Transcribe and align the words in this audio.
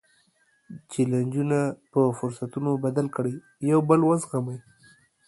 جیلنجونه 0.91 1.59
په 1.91 2.01
فرصتونو 2.17 2.71
بدل 2.85 3.07
کړئ، 3.15 3.35
یو 3.71 3.79
بل 3.89 3.99
وزغمئ. 4.09 4.57